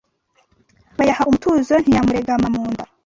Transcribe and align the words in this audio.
Bayaha 0.97 1.23
umutozo 1.29 1.73
ntiyamuregama 1.79 2.47
mu 2.55 2.63
nda 2.71 2.83